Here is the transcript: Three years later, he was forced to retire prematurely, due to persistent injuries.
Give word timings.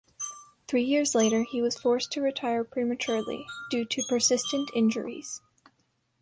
Three 0.67 0.81
years 0.81 1.13
later, 1.13 1.43
he 1.43 1.61
was 1.61 1.77
forced 1.77 2.11
to 2.13 2.21
retire 2.23 2.63
prematurely, 2.63 3.45
due 3.69 3.85
to 3.85 4.01
persistent 4.09 4.71
injuries. 4.73 5.43